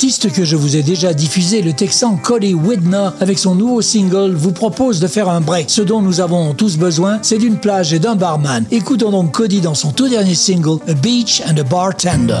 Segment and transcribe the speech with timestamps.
[0.00, 4.32] Artiste que je vous ai déjà diffusé, le Texan Cody Widner, avec son nouveau single,
[4.32, 5.68] vous propose de faire un break.
[5.68, 8.64] Ce dont nous avons tous besoin, c'est d'une plage et d'un barman.
[8.70, 12.40] Écoutons donc Cody dans son tout dernier single, A Beach and a Bartender.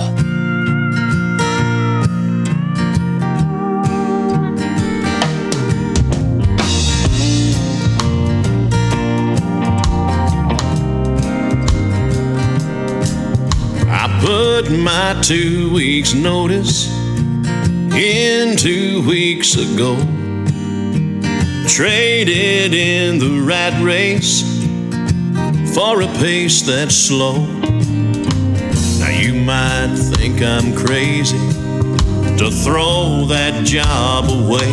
[17.92, 19.96] In two weeks ago.
[21.66, 24.42] Traded in the rat race
[25.74, 27.46] for a pace that's slow.
[28.98, 31.38] Now you might think I'm crazy
[32.38, 34.72] to throw that job away.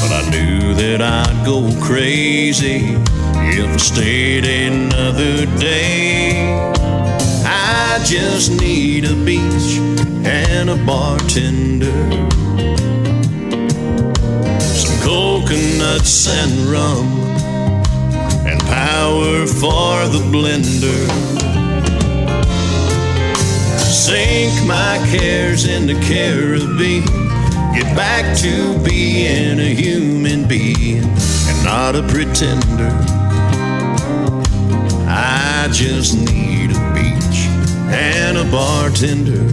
[0.00, 2.96] But I knew that I'd go crazy
[3.34, 6.77] if I stayed another day.
[7.98, 9.76] I just need a beach
[10.24, 11.90] and a bartender.
[14.60, 17.08] Some coconuts and rum,
[18.46, 21.02] and power for the blender.
[23.80, 27.04] Sink my cares in the Caribbean.
[27.74, 32.92] Get back to being a human being and not a pretender.
[35.08, 36.97] I just need a
[37.90, 39.48] and a bartender.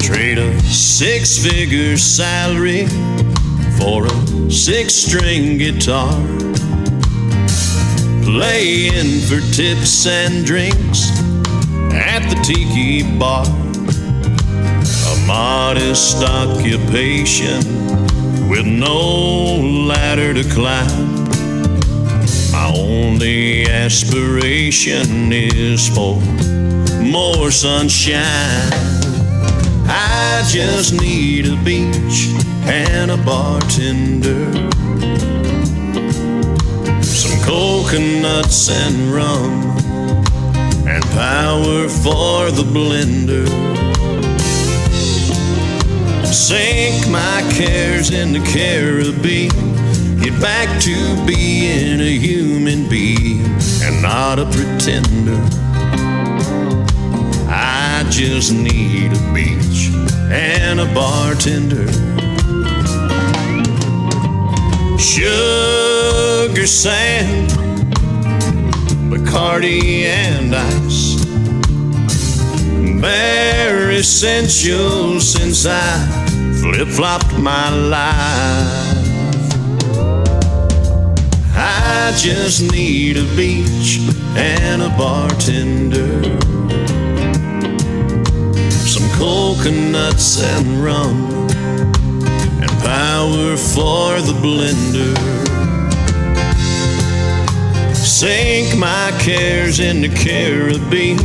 [0.00, 2.86] Trade a six figure salary
[3.78, 6.41] for a six string guitar
[8.42, 11.10] playing for tips and drinks
[11.92, 13.46] at the tiki bar.
[15.12, 17.60] A modest occupation
[18.48, 21.14] with no ladder to climb.
[22.50, 26.16] My only aspiration is for
[27.00, 28.72] more sunshine.
[29.86, 32.26] I just need a beach
[32.66, 34.72] and a bartender
[37.44, 39.52] coconuts and rum,
[40.86, 43.46] and power for the blender.
[46.26, 49.50] Sink my cares in the Caribbean,
[50.20, 53.44] get back to being a human being
[53.82, 55.38] and not a pretender.
[57.48, 59.90] I just need a beach
[60.30, 61.86] and a bartender.
[66.52, 67.48] Sugar sand,
[69.10, 71.24] Bacardi and ice.
[73.00, 75.80] Bare essentials since I
[76.60, 79.08] flip flopped my life.
[81.56, 84.00] I just need a beach
[84.36, 86.22] and a bartender.
[88.70, 91.48] Some coconuts and rum
[92.60, 95.41] and power for the blender.
[98.22, 101.16] Sink my cares in the Caribbean.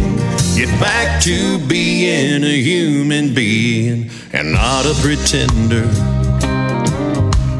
[0.56, 5.86] Get back to being a human being and not a pretender.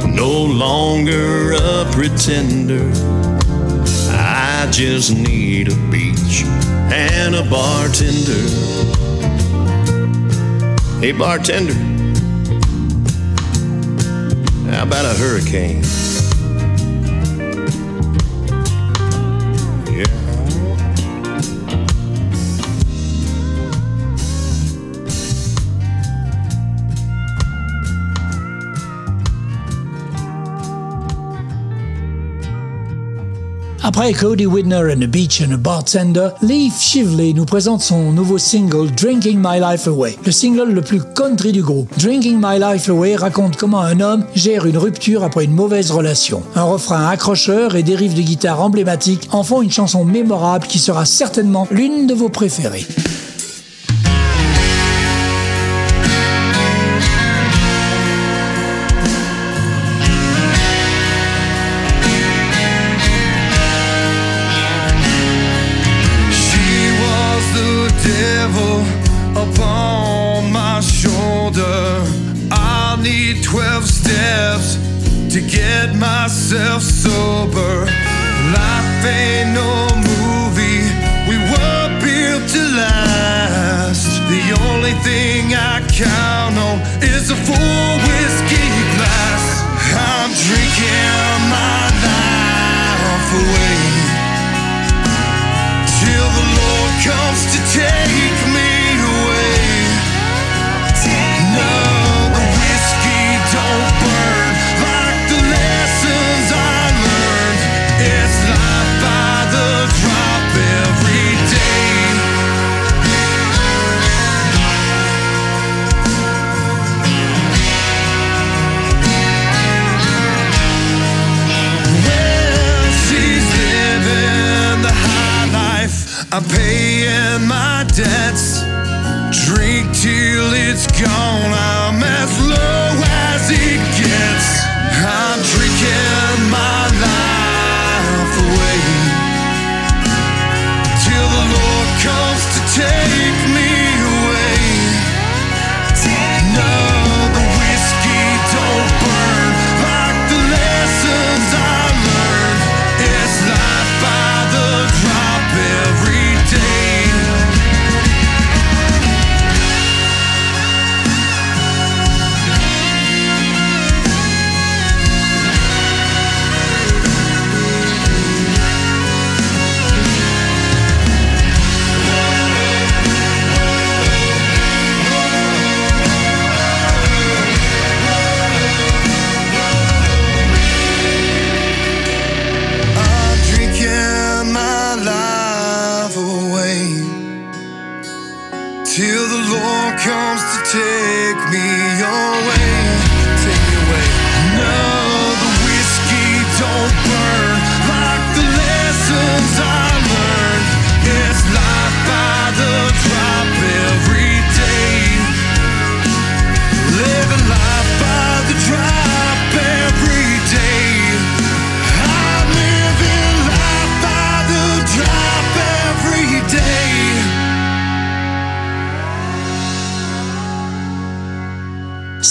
[0.08, 2.92] No longer a pretender.
[4.10, 6.42] I just need a beach
[6.92, 8.42] and a bartender.
[11.00, 11.76] Hey, bartender.
[14.72, 15.84] How about a hurricane?
[33.88, 38.38] Après Cody Widner and the Beach and a Bartender, Leif Shively nous présente son nouveau
[38.38, 41.88] single Drinking My Life Away, le single le plus country du groupe.
[41.98, 46.44] Drinking My Life Away raconte comment un homme gère une rupture après une mauvaise relation.
[46.56, 51.06] Un refrain accrocheur et des de guitare emblématiques en font une chanson mémorable qui sera
[51.06, 52.86] certainement l'une de vos préférées.
[90.88, 91.17] Drinking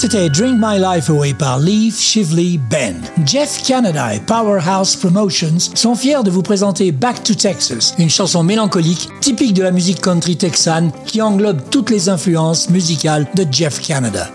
[0.08, 3.00] C'était Drink My Life Away par Leaf Shively Band.
[3.26, 8.44] Jeff Canada et Powerhouse Promotions sont fiers de vous présenter Back to Texas, une chanson
[8.44, 13.80] mélancolique typique de la musique country texane qui englobe toutes les influences musicales de Jeff
[13.80, 14.30] Canada.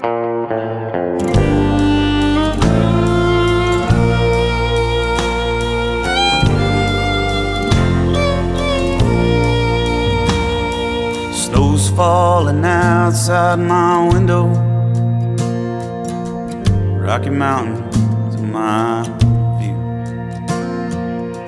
[11.33, 14.70] Snow's falling outside my window.
[17.11, 19.03] Rocky Mountains in my
[19.59, 19.75] view.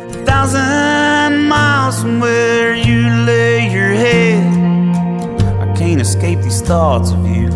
[0.10, 4.44] A thousand miles from where you lay your head.
[5.62, 7.48] I can't escape these thoughts of you.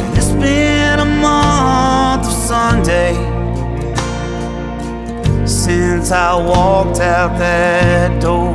[0.00, 3.12] And it's been a month of Sunday
[5.46, 8.54] since I walked out that door.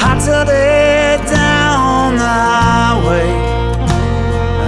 [0.00, 3.47] I till it down the highway.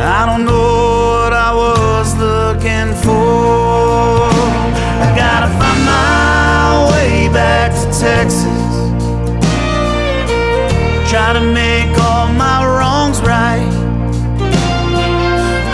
[0.01, 4.31] I don't know what I was looking for.
[5.05, 8.47] I gotta find my way back to Texas.
[11.11, 13.69] Try to make all my wrongs right.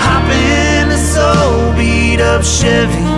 [0.03, 0.89] Hop in
[1.77, 3.16] beat up Chevy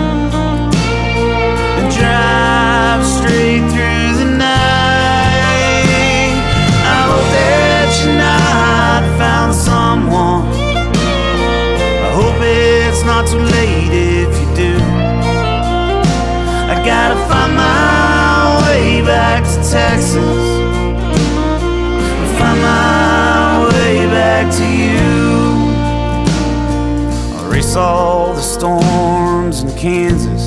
[13.09, 14.75] not too late if you do.
[16.73, 20.45] I gotta find my way back to Texas.
[22.37, 25.01] Find my way back to you.
[27.33, 30.45] I'll erase all the storms in Kansas.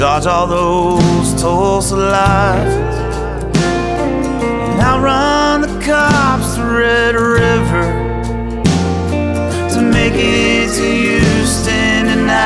[0.00, 2.96] Dodge all those Tulsa lights.
[4.70, 7.95] And I'll run the cops to Red River
[10.76, 12.36] to Houston tonight.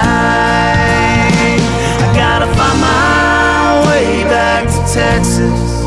[1.99, 5.82] I gotta find my way back to Texas.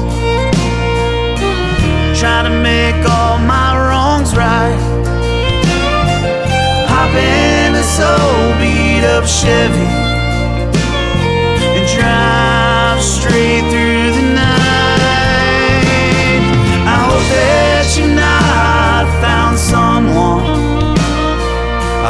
[2.20, 4.78] Try to make all my wrongs right.
[6.90, 10.03] Hop in this old beat up Chevy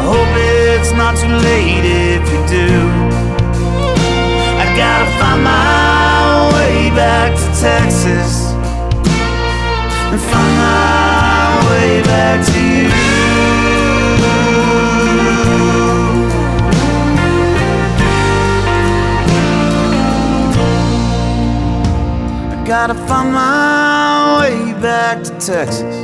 [0.04, 2.70] hope it's not too late if you do.
[4.62, 8.52] I gotta find my way back to Texas
[10.12, 12.90] and find my way back to you.
[22.52, 26.03] I gotta find my way back to Texas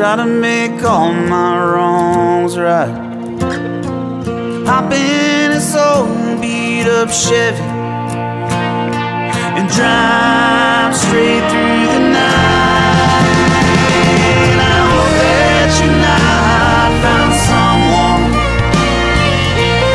[0.00, 2.88] try to make all my wrongs right.
[4.64, 7.60] Hop in this old beat up Chevy
[9.58, 13.44] and drive straight through the night.
[14.56, 18.24] I hope that tonight found someone.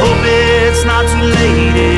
[0.01, 1.94] Hope it's not too late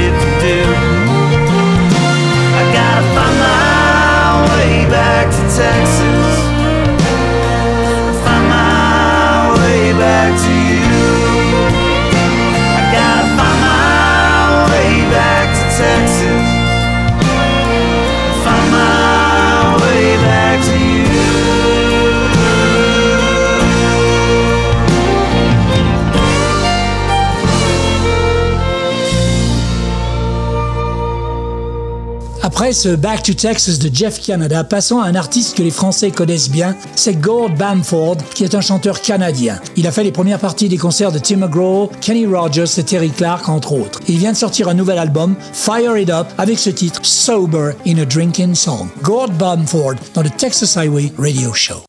[32.67, 36.49] Après Back to Texas de Jeff Canada, passons à un artiste que les Français connaissent
[36.49, 39.61] bien, c'est Gord Bamford, qui est un chanteur canadien.
[39.77, 43.09] Il a fait les premières parties des concerts de Tim McGraw, Kenny Rogers et Terry
[43.09, 44.01] Clark, entre autres.
[44.09, 47.99] Il vient de sortir un nouvel album, Fire It Up, avec ce titre Sober in
[47.99, 48.89] a Drinking Song.
[49.01, 51.86] Gord Bamford dans le Texas Highway Radio Show.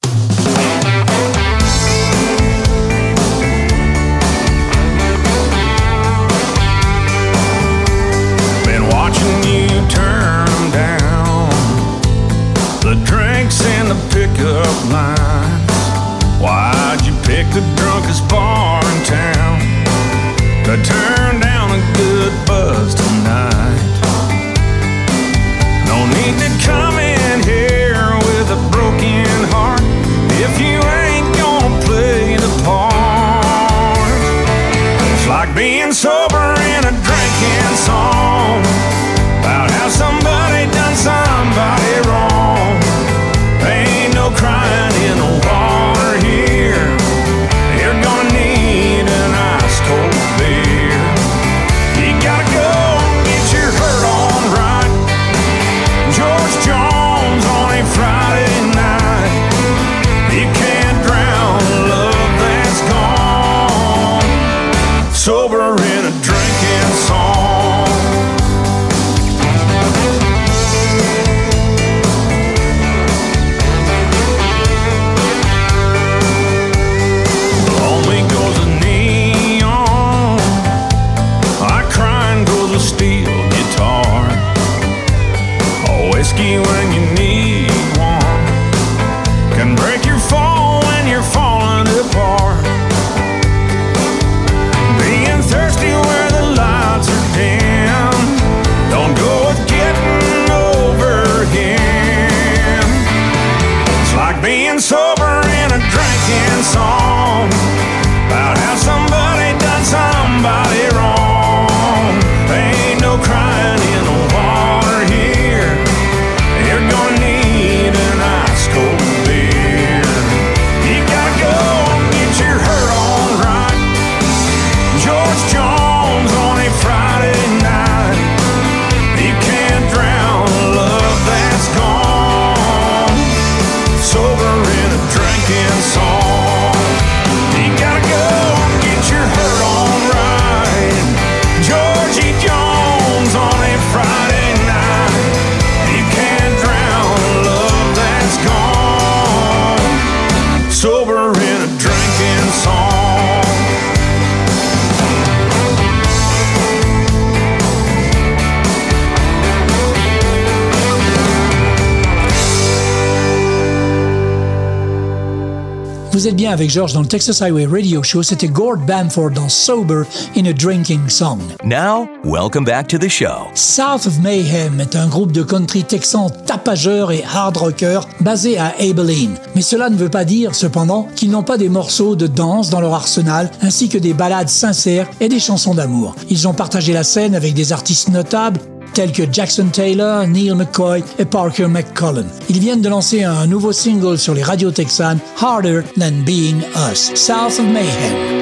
[166.49, 168.23] Avec George dans le Texas Highway Radio Show.
[168.23, 171.41] C'était Gord Bamford dans Sober in a Drinking Song.
[171.63, 173.49] Now, welcome back to the show.
[173.55, 178.73] South of Mayhem est un groupe de country texan tapageur et hard rocker basé à
[178.79, 179.35] Abilene.
[179.55, 182.81] Mais cela ne veut pas dire, cependant, qu'ils n'ont pas des morceaux de danse dans
[182.81, 186.15] leur arsenal, ainsi que des ballades sincères et des chansons d'amour.
[186.31, 188.61] Ils ont partagé la scène avec des artistes notables
[188.95, 192.27] tels que Jackson Taylor, Neal McCoy et Parker McCollum.
[192.49, 197.13] Ils viennent de lancer un nouveau single sur les radios texanes, Harder Than Being Us,
[197.15, 198.39] South of Mayhem.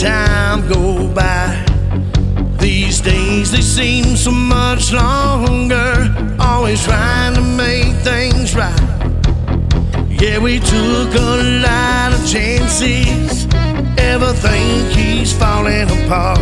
[0.00, 1.64] time go by.
[2.58, 8.78] These days they seem so much longer, always trying to make things right.
[10.20, 13.46] Yeah, we took a lot of chances.
[14.16, 16.38] Ever think he's falling apart?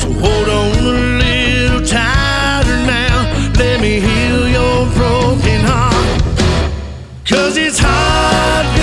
[0.00, 3.52] So hold on a little tighter now.
[3.56, 6.22] Let me heal your broken heart.
[7.24, 8.77] Cause it's hard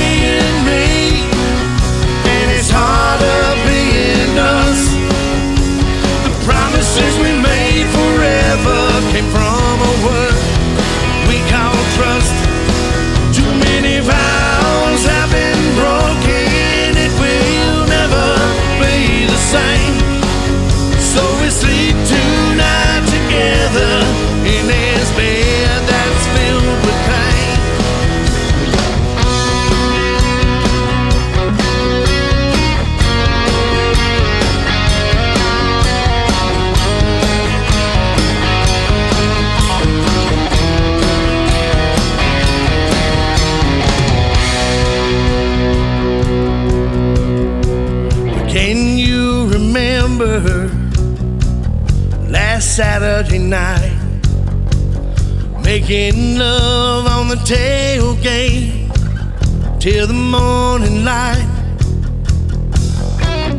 [53.46, 53.96] night?
[55.64, 58.90] Making love on the tailgate
[59.80, 61.48] till the morning light.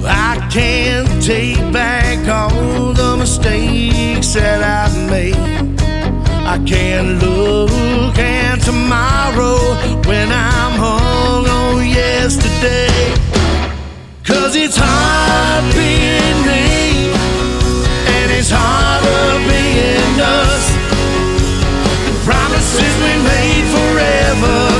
[0.04, 5.36] I can't take back all the mistakes that I've made.
[6.46, 9.58] I can't look at tomorrow
[10.06, 13.14] when I'm hung on yesterday.
[14.24, 16.65] Cause it's hard being me,
[20.20, 20.64] us.
[22.06, 24.75] The promises we made forever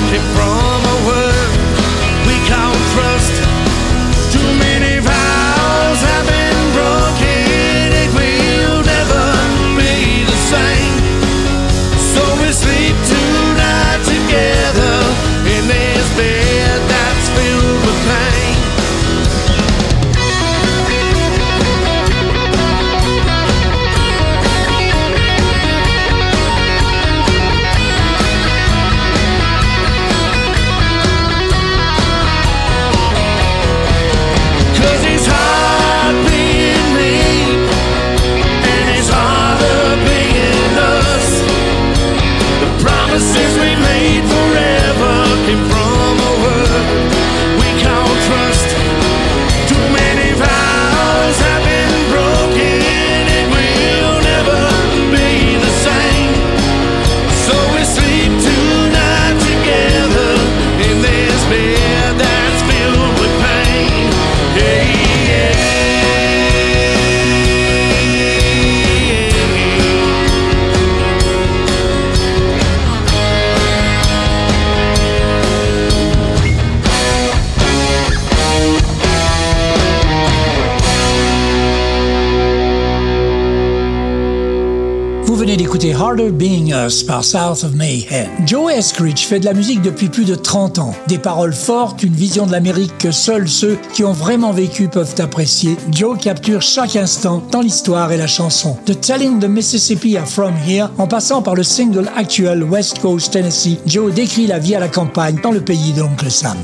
[85.84, 88.28] Harder Being Us par South of Mayhem.
[88.46, 90.94] Joe Eskridge fait de la musique depuis plus de 30 ans.
[91.06, 95.14] Des paroles fortes, une vision de l'Amérique que seuls ceux qui ont vraiment vécu peuvent
[95.18, 95.76] apprécier.
[95.92, 98.76] Joe capture chaque instant dans l'histoire et la chanson.
[98.86, 103.32] De Telling the Mississippi à From Here, en passant par le single actuel West Coast
[103.32, 106.56] Tennessee, Joe décrit la vie à la campagne dans le pays de l'oncle Sam.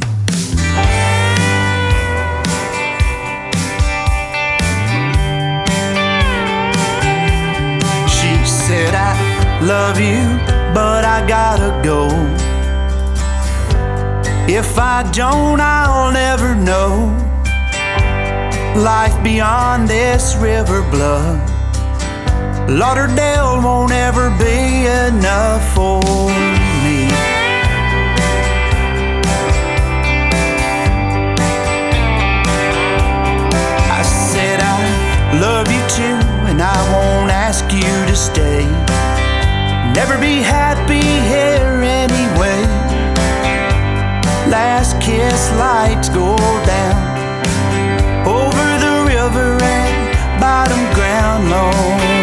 [9.93, 10.39] Love you,
[10.73, 12.09] but I gotta go.
[14.49, 17.13] If I don't, I'll never know
[18.75, 21.41] life beyond this river blood.
[22.71, 26.01] Lauderdale won't ever be enough for
[26.85, 27.09] me.
[33.99, 38.92] I said I love you too, and I won't ask you to stay.
[39.95, 42.63] Never be happy here anyway.
[44.51, 52.22] Last kiss lights go down over the river and bottom ground lonely.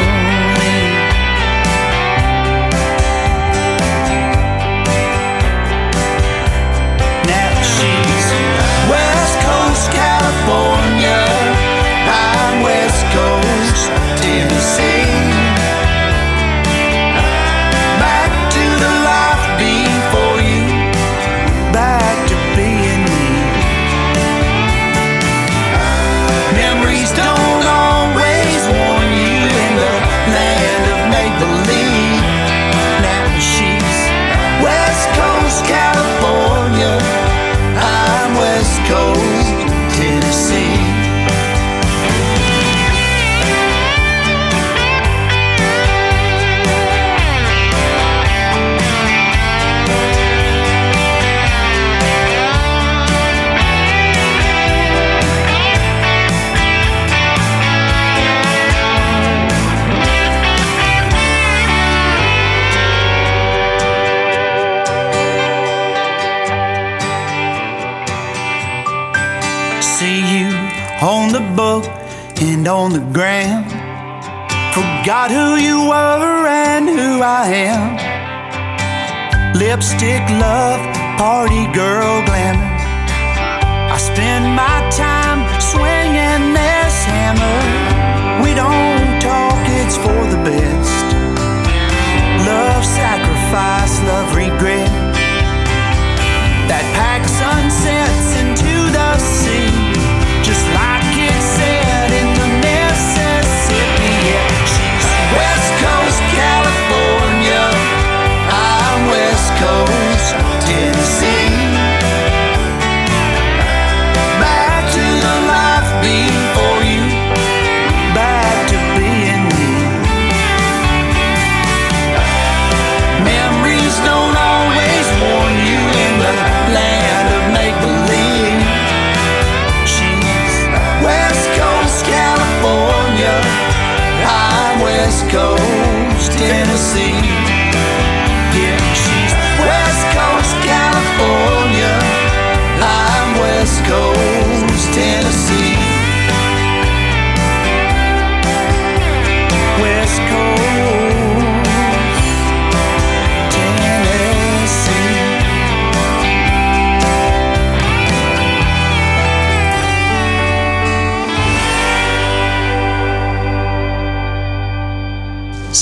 [79.79, 80.81] Lipstick love,
[81.17, 82.21] party girl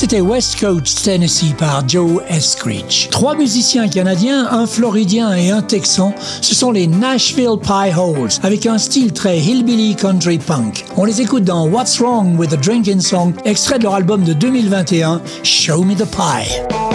[0.10, 3.10] C'était West Coast Tennessee par Joe Escritch.
[3.10, 8.66] Trois musiciens canadiens, un floridien et un texan, ce sont les Nashville Pie Holes, avec
[8.68, 10.86] un style très hillbilly country punk.
[10.96, 14.32] On les écoute dans What's Wrong with the Drinking Song, extrait de leur album de
[14.32, 16.87] 2021, Show Me the Pie.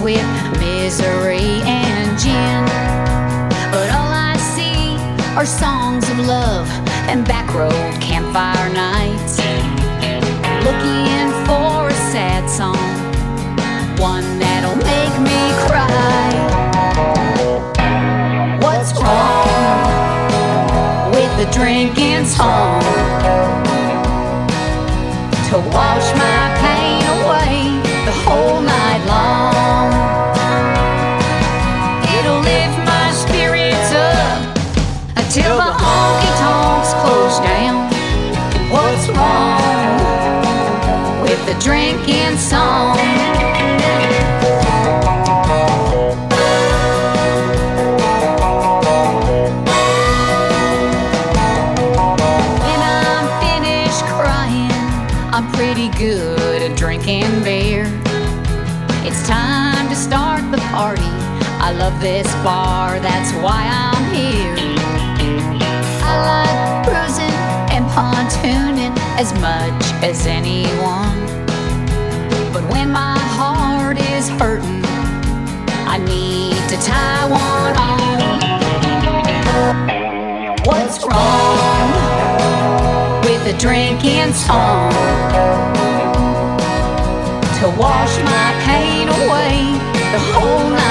[0.00, 0.24] With
[0.58, 2.64] misery and gin.
[3.70, 4.96] But all I see
[5.36, 6.68] are songs of love
[7.08, 9.38] and backroad campfire nights.
[10.66, 12.76] Looking for a sad song,
[13.98, 16.30] one that'll make me cry.
[18.60, 19.50] What's wrong?
[21.12, 22.80] with the drinking song
[25.48, 26.49] to wash my
[41.52, 42.96] the drinking song?
[52.56, 54.70] When I'm finished crying,
[55.34, 57.86] I'm pretty good at drinking beer.
[59.02, 61.02] It's time to start the party.
[61.66, 64.54] I love this bar, that's why I'm here.
[66.06, 67.38] I like cruising
[67.74, 71.09] and pontooning as much as anyone.
[72.60, 74.84] But when my heart is hurting,
[75.88, 78.00] I need to tie one on.
[80.66, 81.90] What's wrong
[83.24, 84.92] with a drinking song?
[87.60, 89.78] To wash my pain away
[90.12, 90.89] the whole night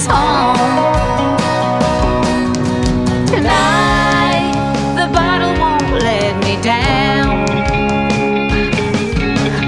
[0.00, 0.56] song?
[3.26, 4.48] Tonight,
[4.96, 7.44] the bottle won't let me down.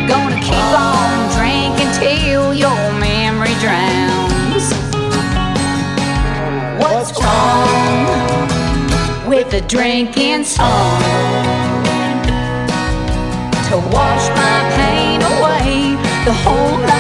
[0.09, 4.67] Gonna keep on drinking till your memory drowns.
[6.81, 8.07] What's wrong
[9.29, 11.03] with a drinking song?
[13.69, 16.92] To wash my pain away the whole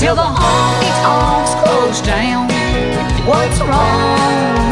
[0.00, 2.48] until the honky tonks close down.
[3.28, 4.64] What's wrong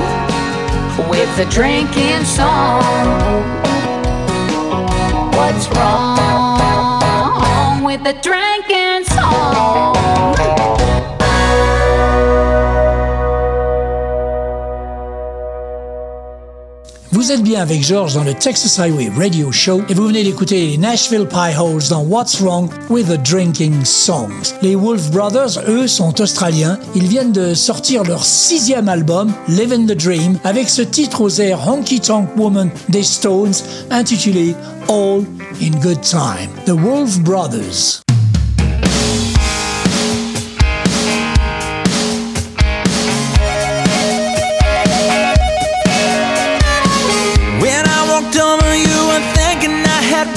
[1.11, 2.83] with the drinking song?
[5.33, 9.05] What's wrong with the drinking
[17.29, 20.67] Vous êtes bien avec George dans le Texas Highway Radio Show et vous venez d'écouter
[20.67, 24.55] les Nashville Pie Holes dans What's Wrong with the Drinking Songs.
[24.63, 26.79] Les Wolf Brothers, eux, sont australiens.
[26.95, 31.69] Ils viennent de sortir leur sixième album, Living the Dream, avec ce titre aux airs
[31.69, 33.53] Honky Tonk Woman des Stones,
[33.91, 34.55] intitulé
[34.89, 35.23] All
[35.61, 36.49] in Good Time.
[36.65, 38.08] The Wolf Brothers.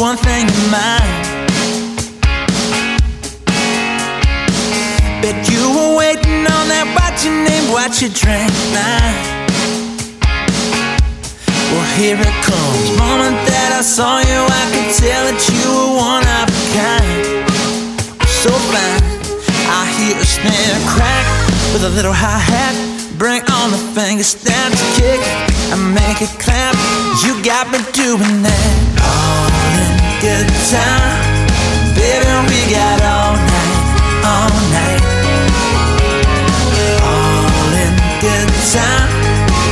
[0.01, 1.13] One thing in mind.
[5.21, 8.97] Bet you were waiting on that watch your name, watch your drink now.
[11.69, 12.97] Well, here it comes.
[12.97, 17.45] Moment that I saw you, I could tell that you were one of a kind.
[18.25, 19.05] So fine,
[19.69, 21.25] I hear a snare crack
[21.77, 22.73] with a little hi hat.
[23.21, 25.21] Bring on the finger snaps, kick
[25.69, 26.73] and make it clap.
[27.21, 29.40] You got me doing that.
[30.21, 31.17] Good time.
[31.97, 33.77] Baby, we got all night,
[34.21, 35.01] all night.
[37.01, 39.09] All in good time.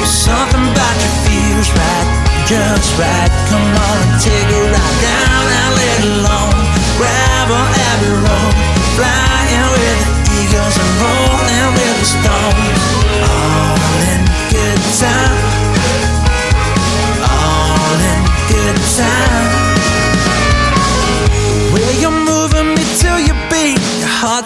[0.10, 2.08] Something about you feels right,
[2.50, 3.30] just right.
[3.46, 6.58] Come on take a ride down that little long
[6.98, 8.54] gravel abbey road.
[8.98, 12.82] Flying with the eagles and rolling with the stones.
[13.22, 15.38] All in good time.
[17.22, 19.49] All in good time.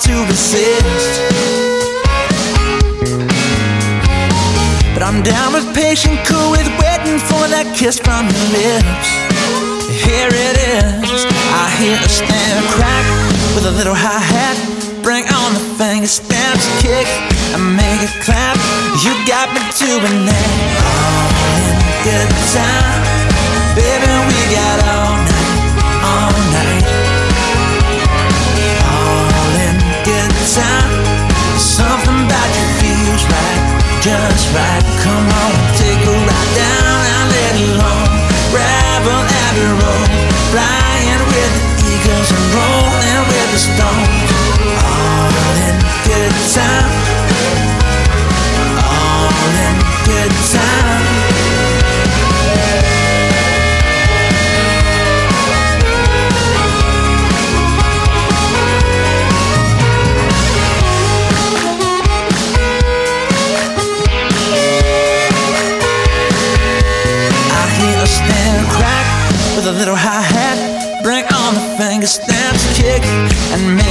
[0.04, 1.22] To resist.
[4.94, 9.08] But I'm down with patient, cool with waiting for that kiss from your lips.
[10.04, 11.24] Here it is.
[11.56, 13.06] I hear a snare crack
[13.56, 14.60] with a little hi hat.
[15.00, 17.08] Bring on the finger snaps, kick
[17.56, 18.60] and make it clap.
[19.08, 20.52] You got me doing that
[20.84, 21.32] all
[21.64, 23.23] in good time,
[34.04, 34.84] just right.
[35.00, 38.12] Come on, take a ride down our little home.
[38.52, 40.10] Gravel Abbey Road,
[40.52, 44.32] flying with the eagles and rolling with the stones.
[44.84, 45.32] All
[45.68, 47.03] in good time.
[73.56, 73.83] And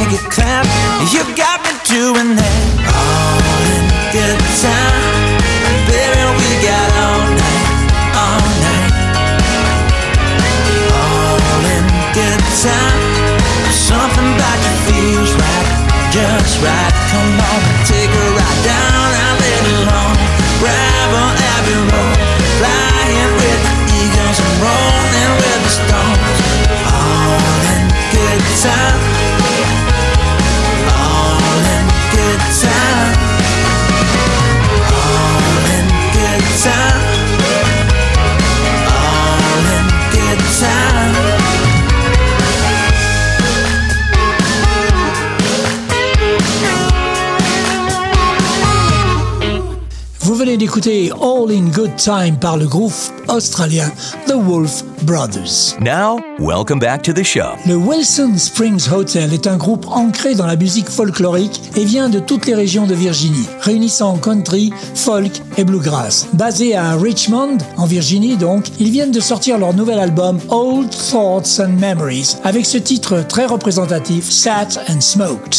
[50.73, 52.95] d'écouter All in Good Time par le groupe
[53.29, 53.91] australien
[54.27, 55.77] The Wolf Brothers.
[55.81, 57.51] Now, welcome back to the show.
[57.67, 62.21] Le Wilson Springs Hotel est un groupe ancré dans la musique folklorique et vient de
[62.21, 66.29] toutes les régions de Virginie, réunissant country, folk et bluegrass.
[66.33, 71.61] Basé à Richmond, en Virginie donc, ils viennent de sortir leur nouvel album Old Thoughts
[71.61, 75.55] and Memories avec ce titre très représentatif Sat and Smoked.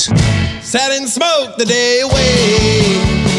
[0.64, 3.33] Sat and smoked the day away.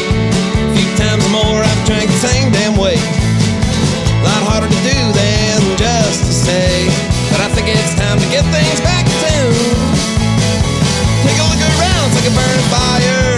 [1.15, 2.95] Times more I've drank the same damn way.
[2.95, 6.87] A lot harder to do than just to say.
[7.31, 9.35] But I think it's time to get things back to.
[11.23, 13.31] Take a look around, it's like a burning fire.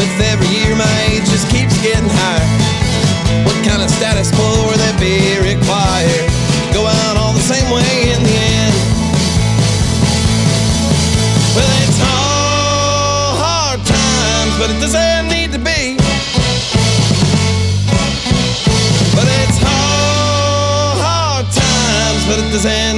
[0.00, 2.48] With every year, my age just keeps getting higher.
[3.44, 5.29] What kind of status quo will that be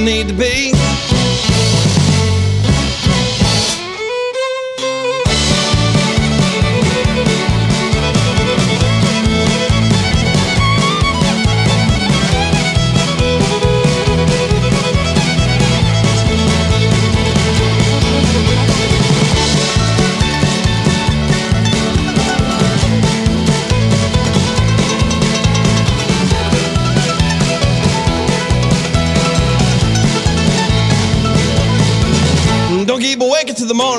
[0.03, 0.52] need to be.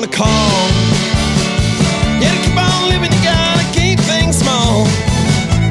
[0.05, 0.69] More than a call.
[2.21, 4.85] Yeah, to keep on living, you gotta keep things small.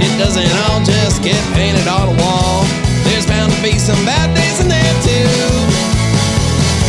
[0.01, 2.65] It doesn't all just get painted on a wall.
[3.05, 5.29] There's bound to be some bad days in there too.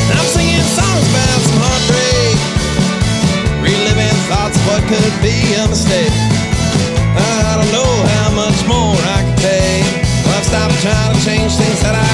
[0.09, 2.37] And I'm singing songs about some heartbreak,
[3.61, 6.13] reliving thoughts of what could be a mistake.
[7.15, 9.85] I don't know how much more I can take.
[10.25, 12.04] Well, I've stopped trying to change things that I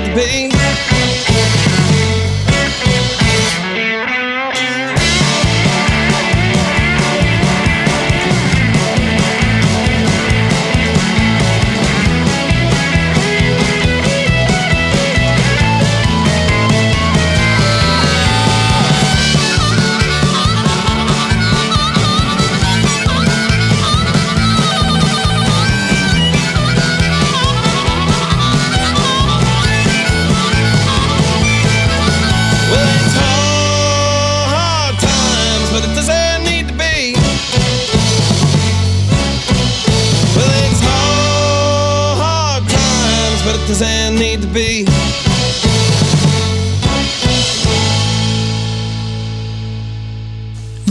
[0.00, 0.49] doesn't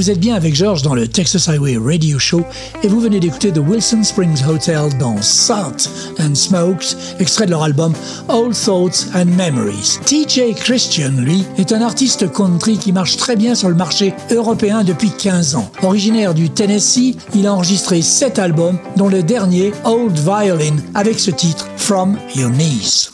[0.09, 2.43] Vous êtes bien avec George dans le Texas Highway Radio Show
[2.81, 5.87] et vous venez d'écouter The Wilson Springs Hotel dans Salt
[6.19, 7.93] and Smoked, extrait de leur album
[8.27, 9.99] Old Thoughts and Memories.
[10.07, 14.83] TJ Christian, lui, est un artiste country qui marche très bien sur le marché européen
[14.83, 15.71] depuis 15 ans.
[15.83, 21.29] Originaire du Tennessee, il a enregistré 7 albums, dont le dernier Old Violin, avec ce
[21.29, 23.11] titre From Your Knees.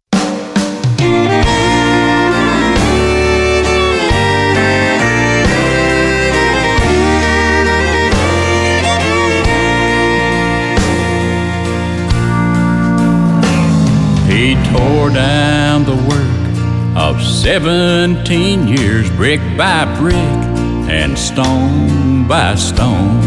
[14.46, 20.14] He tore down the work of 17 years, brick by brick
[20.88, 23.22] and stone by stone.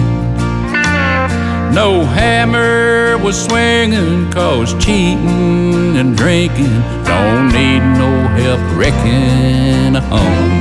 [1.74, 10.60] No hammer was swinging, cause cheating and drinking don't need no help wrecking a home.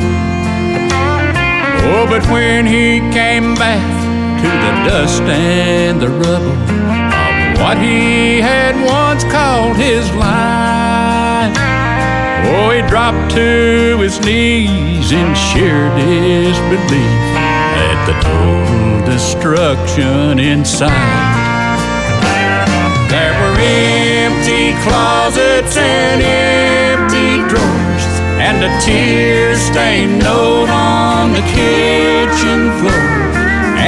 [1.85, 3.85] Oh, but when he came back
[4.41, 6.86] to the dust and the rubble
[7.57, 11.53] what he had once called his life,
[12.47, 17.35] oh, he dropped to his knees in sheer disbelief
[17.77, 20.91] at the total destruction inside.
[23.09, 28.05] There were empty closets and empty drawers,
[28.37, 33.33] and a tear stained note on the kitchen floor,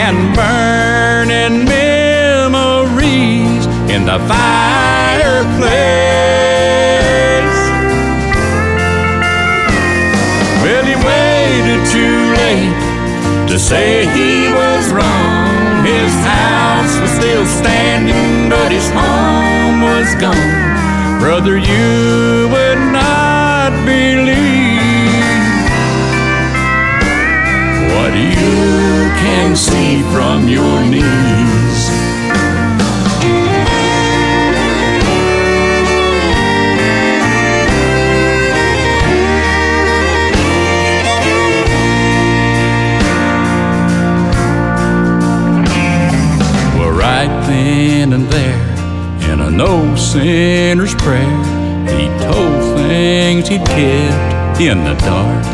[0.04, 5.70] and burning memories in the fireplace.
[10.62, 12.78] Well, he waited too late
[13.50, 15.84] to say he was wrong.
[15.84, 21.20] His house was still standing, but his home was gone.
[21.20, 24.40] Brother, you would not believe
[27.96, 31.59] what you can see from your knees.
[49.60, 51.44] No sinner's prayer,
[51.84, 55.46] he told things he'd kept in the dark.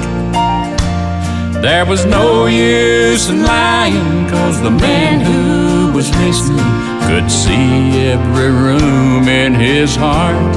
[1.63, 6.71] There was no use in lying, cause the man who was listening
[7.07, 10.55] could see every room in his heart.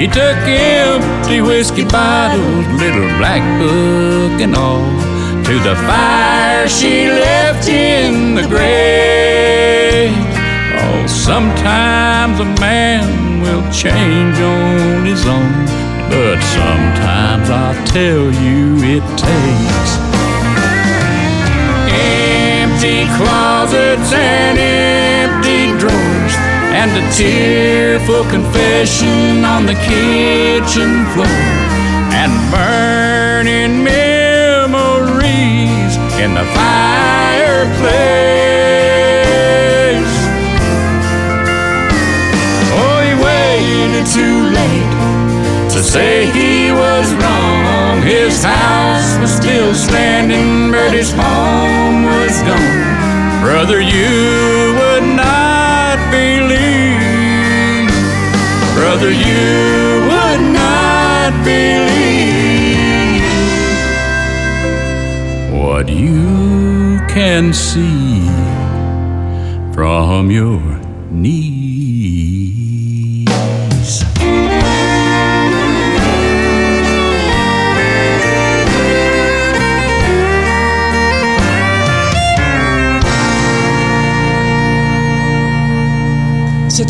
[0.00, 4.86] He took empty whiskey bottles, little black book and all,
[5.46, 10.41] to the fire she left in the grave.
[11.02, 15.66] Oh, sometimes a man will change on his own,
[16.08, 19.98] but sometimes I'll tell you it takes
[21.90, 26.34] empty closets and empty drawers
[26.70, 31.26] and a tearful confession on the kitchen floor
[32.14, 35.12] and burning memories
[36.22, 38.22] in the fireplace.
[44.04, 44.92] Too late
[45.70, 48.02] to say he was wrong.
[48.02, 53.42] His house was still standing, but his home was gone.
[53.42, 57.90] Brother, you would not believe.
[58.74, 63.22] Brother, you would not believe
[65.52, 68.26] what you can see
[69.72, 70.71] from your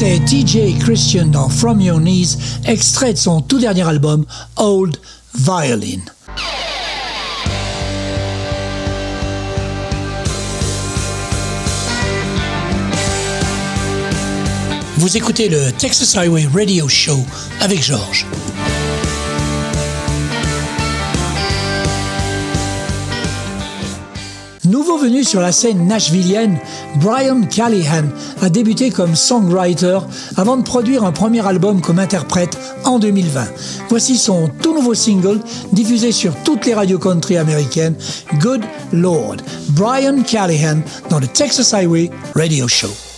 [0.02, 4.26] C'était TJ Christian dans From Your Knees, extrait de son tout dernier album
[4.56, 4.96] Old
[5.32, 6.00] Violin.
[14.96, 17.20] Vous écoutez le Texas Highway Radio Show
[17.60, 18.26] avec Georges.
[24.72, 26.58] Nouveau venu sur la scène nashvillienne,
[26.96, 28.06] Brian Callahan
[28.40, 29.98] a débuté comme songwriter
[30.38, 32.56] avant de produire un premier album comme interprète
[32.86, 33.44] en 2020.
[33.90, 35.40] Voici son tout nouveau single
[35.72, 37.96] diffusé sur toutes les radios country américaines,
[38.40, 38.62] Good
[38.94, 39.36] Lord.
[39.72, 43.11] Brian Callahan dans le Texas Highway Radio Show.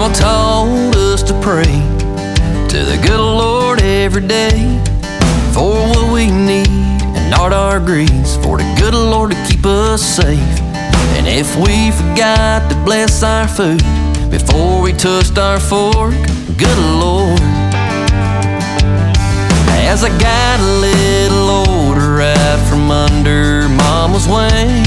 [0.00, 1.74] Mama told us to pray
[2.68, 4.80] to the good Lord every day
[5.52, 10.00] for what we need and not our greeds, for the good Lord to keep us
[10.00, 10.60] safe.
[11.18, 13.82] And if we forgot to bless our food
[14.30, 16.14] before we touched our fork,
[16.56, 17.40] good Lord.
[19.82, 24.84] As I got a little older, right from under Mama's wing,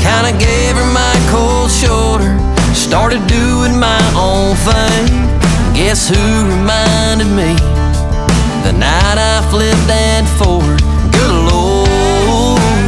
[0.00, 2.57] kinda gave her my cold shoulder.
[2.88, 5.12] Started doing my own thing.
[5.76, 7.52] Guess who reminded me?
[8.64, 10.80] The night I flipped that Ford.
[11.12, 12.80] Good Lord.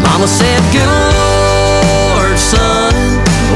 [0.00, 2.96] Mama said, Good Lord, son.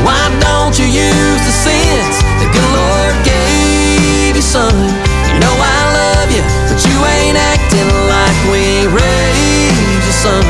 [0.04, 4.76] Why don't you use the sense the good Lord gave you, son?
[4.76, 10.44] You know I love you, but you ain't acting like we raised you, son.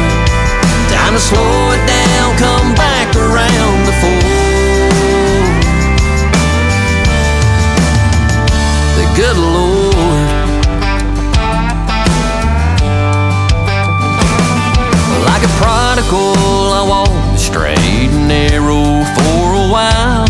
[0.91, 2.62] Time to slow it down, come
[9.15, 9.93] good Lord.
[15.29, 20.27] Like a prodigal, I walked the straight and narrow for a while.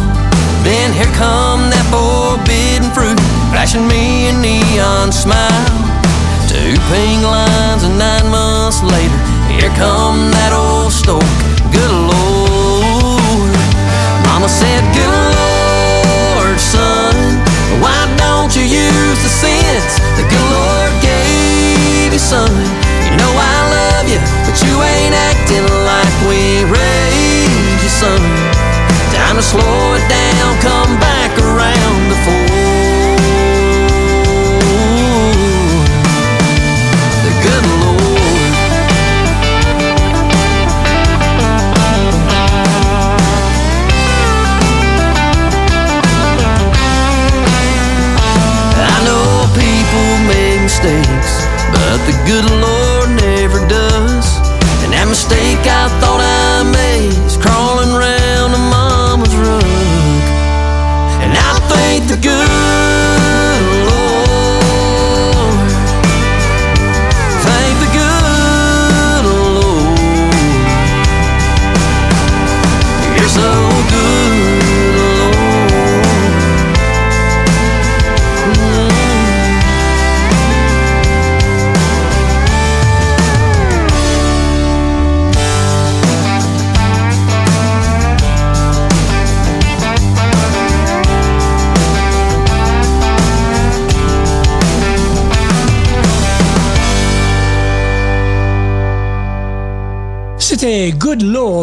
[0.65, 3.19] Then here come that forbidden fruit,
[3.51, 5.67] flashing me a neon smile.
[6.51, 7.99] Two pink lines and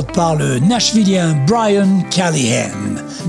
[0.08, 2.72] Par le Nashvillien Brian Callahan.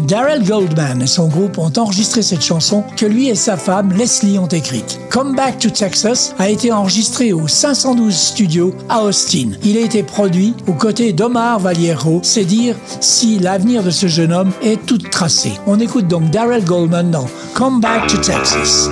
[0.07, 4.39] Darrell Goldman et son groupe ont enregistré cette chanson que lui et sa femme Leslie
[4.39, 5.01] ont écrite.
[5.11, 9.51] Come Back to Texas a été enregistré au 512 Studio à Austin.
[9.64, 12.21] Il a été produit aux côtés d'Omar Vallejo.
[12.23, 15.53] C'est dire si l'avenir de ce jeune homme est tout tracé.
[15.66, 18.91] On écoute donc Darrell Goldman dans Come Back to Texas.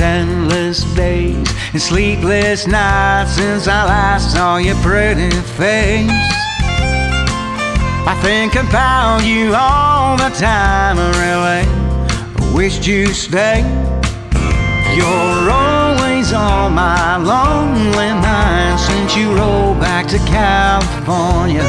[0.00, 6.10] Endless days and sleepless nights since I last saw your pretty face.
[8.06, 13.60] I think about you all the time, I really wished you stay.
[14.96, 21.62] You're always on my lonely mind since you rolled back to California.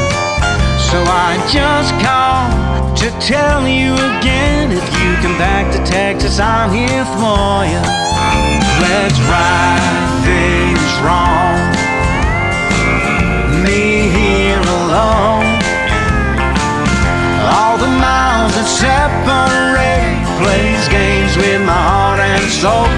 [0.90, 6.70] So I just called to tell you again if you come back to Texas, I'm
[6.70, 8.11] here for you.
[8.82, 11.54] Let's right things wrong.
[13.62, 15.46] Me here alone.
[17.54, 22.90] All the miles that separate plays games with my heart and soul.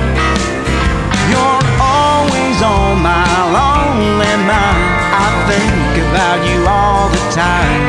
[1.28, 4.89] You're always on my lonely mind.
[5.12, 7.82] I think about you all the time.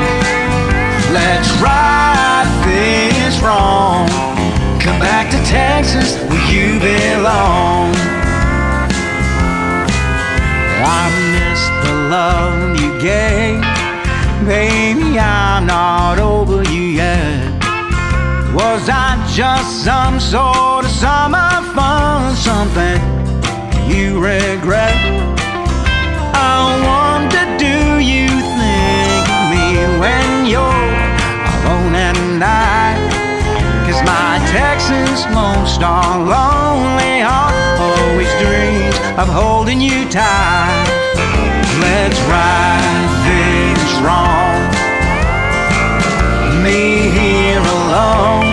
[1.15, 2.04] Let's right
[5.45, 7.93] Texas where you belong.
[10.87, 13.61] I miss the love you gave.
[14.45, 17.51] Baby, I'm not over you yet.
[18.53, 22.35] Was I just some sort of summer fun?
[22.35, 23.01] Something
[23.89, 24.95] you regret?
[26.33, 26.57] I
[26.89, 28.27] wonder, do you
[28.59, 29.65] think of me
[29.99, 32.74] when you're alone at night?
[34.55, 40.87] Texas Lone Star lonely heart always dreams of holding you tight.
[41.81, 44.63] Let's right things wrong.
[46.63, 48.44] Me here alone.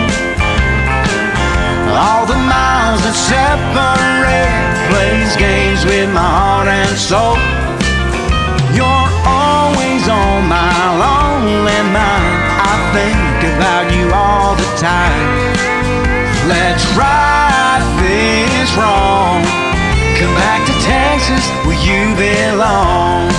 [21.65, 23.32] Where you belong.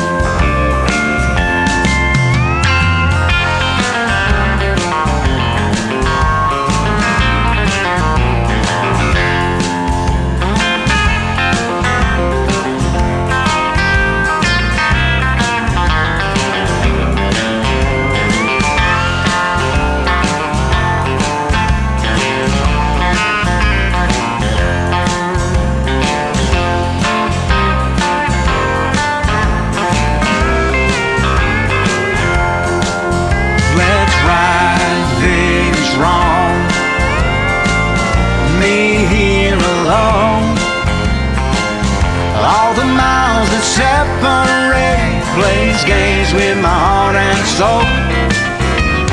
[46.35, 47.87] With my heart and soul.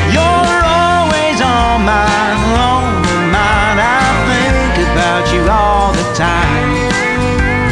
[0.10, 2.24] You're always on my
[2.58, 3.78] lonely mind.
[3.78, 6.70] I think about you all the time.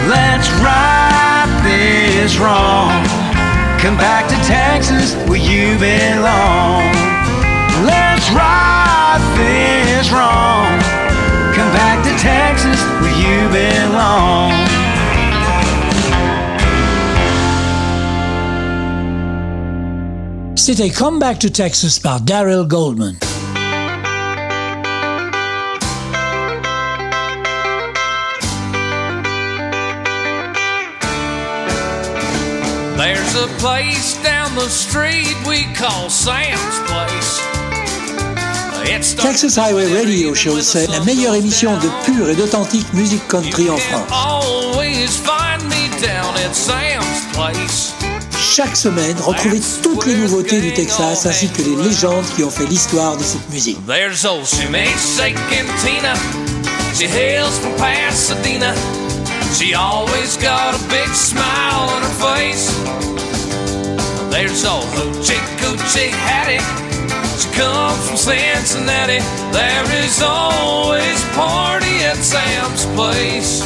[0.08, 2.94] Let's right this wrong.
[3.80, 6.99] Come back to Texas where you belong.
[20.72, 23.18] C'était Come Back to Texas par Daryl Goldman.
[32.98, 37.42] There's a place down the street we call Sam's Place.
[39.18, 43.78] Texas Highway Radio Show, c'est la meilleure émission de pure et d'authentique musique country en
[43.78, 44.08] France.
[48.62, 52.66] Chaque semaine, retrouvez toutes les nouveautés du Texas ainsi que les légendes qui ont fait
[52.66, 53.78] l'histoire de cette musique.
[53.88, 56.14] There's old Sumay shaking Tina.
[56.94, 58.76] She hails from Pasadena.
[59.54, 62.76] She always got a big smile on her face.
[64.30, 66.60] There's old Hoochie Coochie Hattie.
[67.40, 69.24] She comes from Cincinnati.
[69.54, 73.62] There is always a party at Sam's place.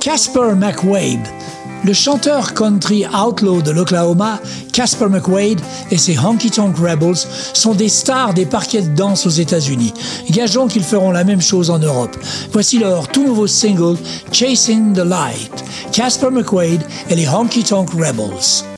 [0.00, 1.39] Casper McWade.
[1.82, 4.38] Le chanteur country outlaw de l'Oklahoma,
[4.72, 5.60] Casper McWade
[5.90, 9.94] et ses Honky Tonk Rebels sont des stars des parquets de danse aux États-Unis.
[10.30, 12.16] Gageons qu'ils feront la même chose en Europe.
[12.52, 13.96] Voici leur tout nouveau single
[14.30, 15.64] Chasing the Light.
[15.92, 18.69] Casper McWade et les Honky Tonk Rebels.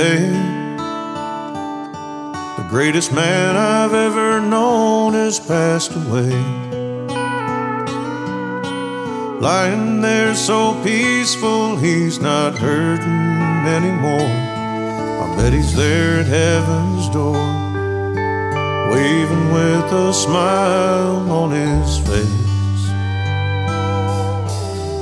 [0.00, 0.32] Today,
[2.56, 6.32] the greatest man I've ever known has passed away.
[9.40, 14.32] Lying there so peaceful, he's not hurting anymore.
[15.22, 17.44] I bet he's there at heaven's door,
[18.94, 22.84] waving with a smile on his face.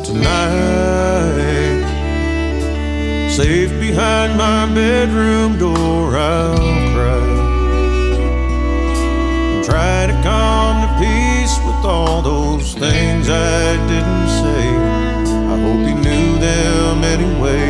[0.09, 1.38] Tonight,
[3.39, 6.57] safe behind my bedroom door, I'll
[6.93, 7.23] cry.
[9.53, 14.65] And try to calm the peace with all those things I didn't say.
[15.53, 17.67] I hope he knew them anyway.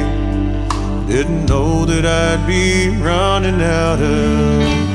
[1.07, 4.88] Didn't know that I'd be running out of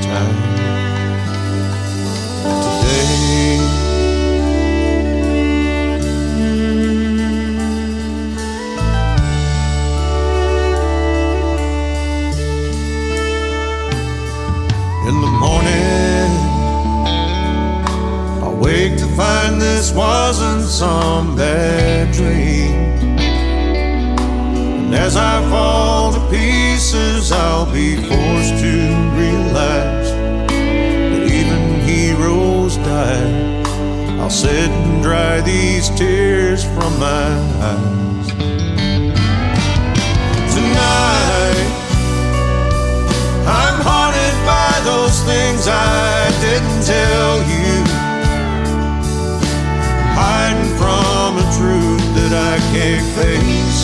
[19.15, 22.73] find this wasn't some bad dream.
[24.85, 28.73] And as I fall to pieces, I'll be forced to
[29.21, 33.61] realize that even heroes die.
[34.19, 37.29] I'll sit and dry these tears from my
[37.71, 38.27] eyes.
[40.55, 41.69] Tonight,
[43.45, 46.22] I'm haunted by those things I
[50.15, 53.79] Hiding from a truth that I can't face.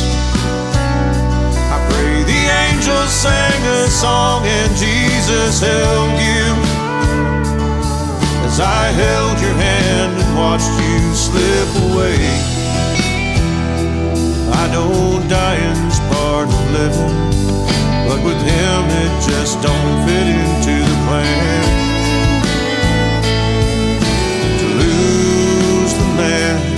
[1.74, 6.46] I pray the angels sang a song and Jesus held you.
[8.46, 12.20] As I held your hand and watched you slip away.
[14.54, 17.30] I know dying's part of living.
[18.10, 21.99] But with him, it just don't fit into the plan.
[26.20, 26.69] Lose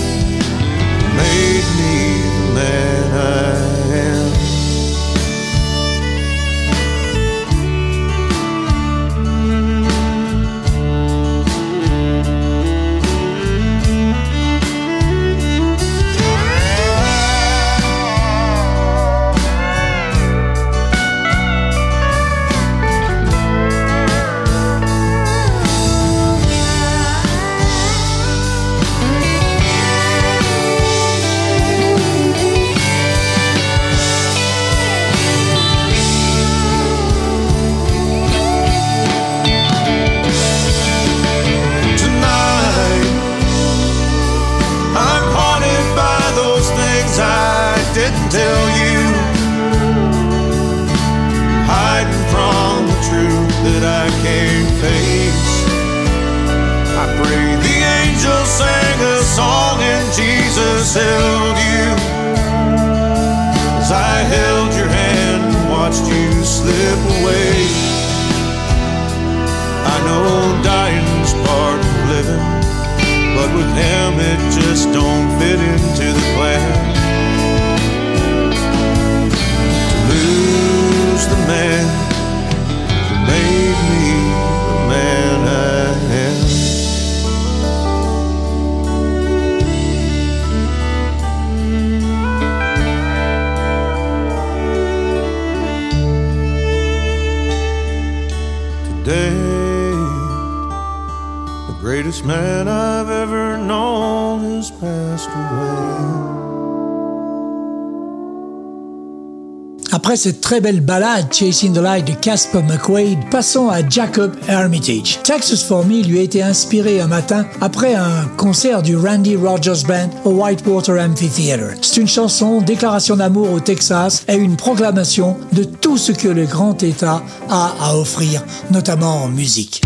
[110.52, 115.18] très belle ballade Chasing the Light de Casper McQuaid, passons à Jacob Armitage.
[115.22, 119.86] Texas for Me lui a été inspiré un matin après un concert du Randy Rogers
[119.88, 121.70] Band au Whitewater Amphitheater.
[121.80, 126.44] C'est une chanson, déclaration d'amour au Texas et une proclamation de tout ce que le
[126.44, 129.81] grand État a à offrir, notamment en musique.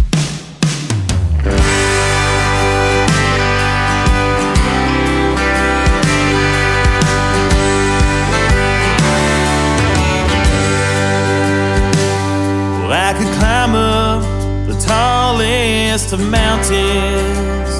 [16.16, 17.72] Of mountains,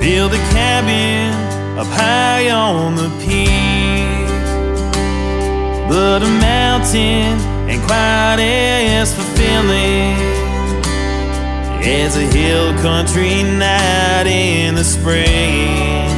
[0.00, 1.32] build a cabin
[1.78, 4.28] up high on the peak.
[5.88, 10.16] But a mountain ain't quite as fulfilling
[11.82, 16.08] as a hill country night in the spring.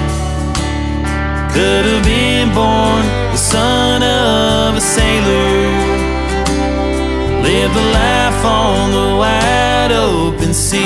[1.53, 3.03] Could have been born
[3.33, 5.89] the son of a sailor
[7.43, 9.93] Live the life on the wide
[10.49, 10.81] and seas.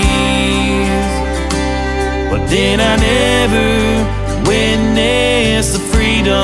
[2.30, 6.34] But then I never witnessed the freedom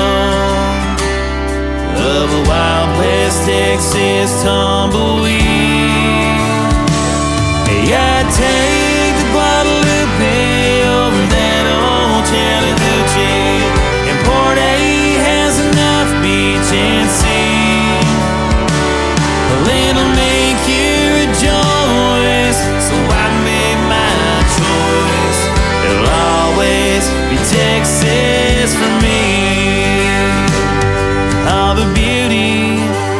[2.15, 5.68] of a Wild West Texas tumbleweed.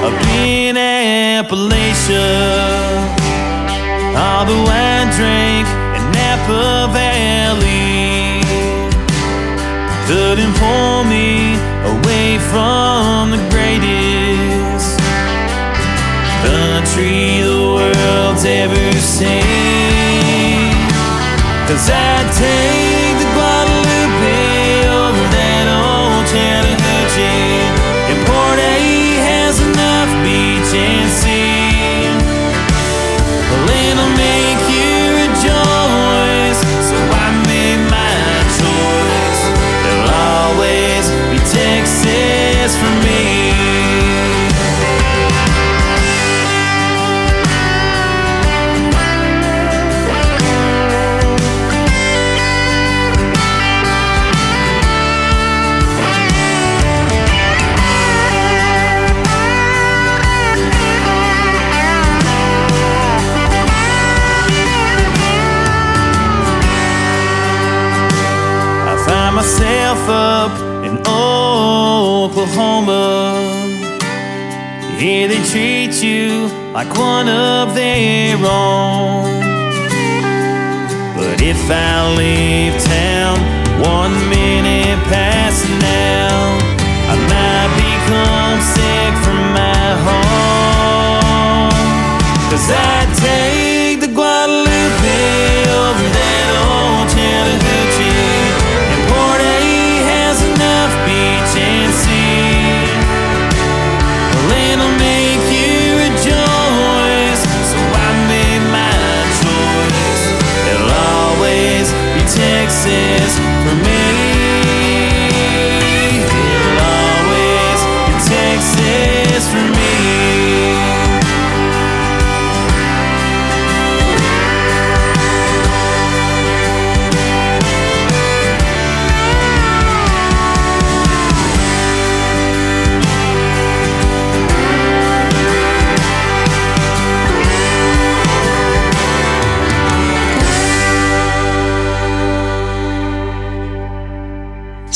[0.10, 2.30] Of being Appalachia,
[4.18, 8.42] all the wine drink in Napa Valley
[10.08, 11.54] couldn't pull me
[11.94, 14.98] away from the greatest
[16.42, 19.40] country the world's ever seen.
[21.68, 22.69] Cause I'd take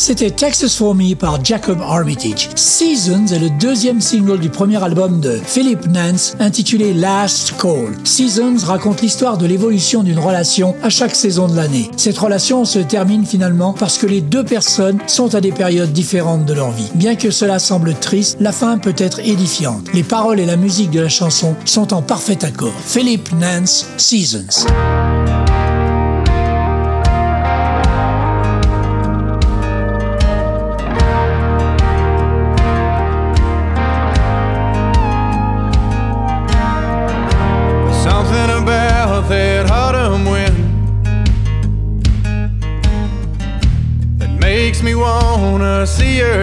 [0.05, 2.49] C'était Texas for Me par Jacob Armitage.
[2.55, 7.95] Seasons est le deuxième single du premier album de Philip Nance intitulé Last Call.
[8.03, 11.89] Seasons raconte l'histoire de l'évolution d'une relation à chaque saison de l'année.
[11.95, 16.43] Cette relation se termine finalement parce que les deux personnes sont à des périodes différentes
[16.43, 16.91] de leur vie.
[16.95, 19.87] Bien que cela semble triste, la fin peut être édifiante.
[19.93, 22.73] Les paroles et la musique de la chanson sont en parfait accord.
[22.85, 24.67] Philip Nance, Seasons.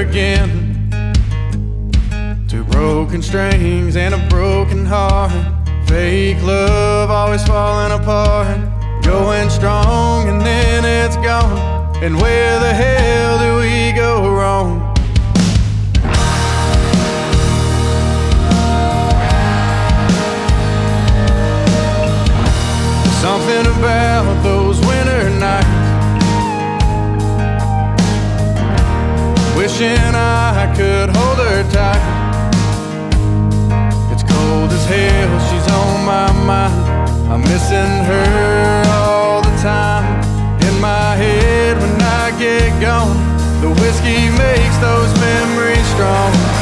[0.00, 0.48] Again.
[2.48, 5.30] Two broken strings and a broken heart.
[5.86, 8.58] Fake love always falling apart.
[9.04, 11.94] Going strong and then it's gone.
[12.02, 14.80] And where the hell do we go wrong?
[23.20, 24.69] Something about those
[29.80, 32.04] Wishing I could hold her tight.
[34.12, 37.32] It's cold as hell, she's on my mind.
[37.32, 40.20] I'm missing her all the time.
[40.68, 43.16] In my head when I get gone,
[43.62, 46.59] the whiskey makes those memories strong.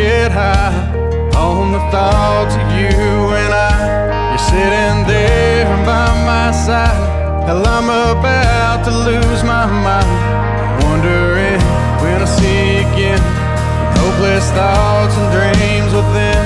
[0.00, 0.72] Get high
[1.36, 2.96] on the thoughts of you
[3.42, 3.76] and I.
[4.30, 7.02] You're sitting there by my side.
[7.46, 10.20] Hell, I'm about to lose my mind.
[10.84, 11.60] Wondering
[12.02, 13.22] when I see you again.
[14.00, 16.44] Hopeless thoughts and dreams within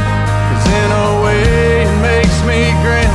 [0.81, 3.13] in a way it makes me grin.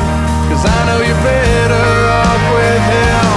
[0.50, 1.88] Cause I know you're better
[2.22, 3.29] off with him.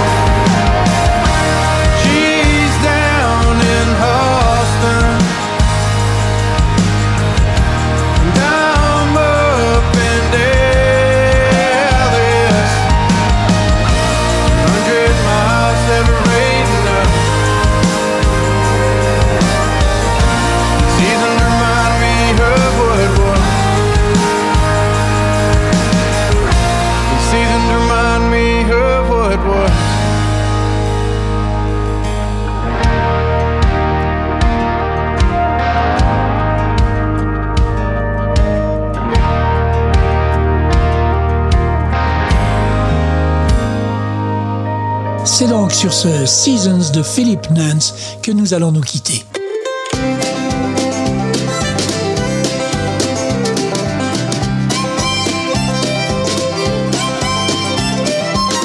[45.35, 49.25] C'est donc sur ce Seasons de Philip Nance que nous allons nous quitter.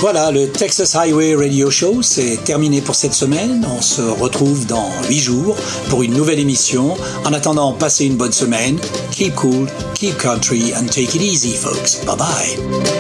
[0.01, 3.67] Voilà, le Texas Highway Radio Show, c'est terminé pour cette semaine.
[3.75, 5.57] On se retrouve dans 8 jours
[5.89, 6.99] pour une nouvelle émission.
[7.25, 8.79] En attendant, passez une bonne semaine.
[9.13, 12.05] Keep cool, keep country, and take it easy, folks.
[12.05, 12.98] Bye bye.